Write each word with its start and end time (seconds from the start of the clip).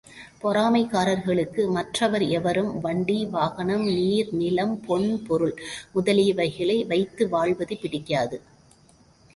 பொறாமைக்காரர்களுக்கு 0.43 1.71
மற்றவர் 1.71 2.25
எவரும் 2.29 2.71
வண்டி, 2.81 3.25
வாகனம், 3.25 3.85
நீர், 3.89 4.31
நிலம், 4.31 4.75
பொன், 4.87 5.23
பொருள் 5.27 5.55
முதலியவைகளை 5.95 6.87
வைத்து 6.87 7.29
வாழ்வது 7.29 7.77
பிடிக்காது. 7.77 8.39